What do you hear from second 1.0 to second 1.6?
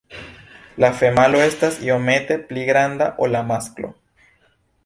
femalo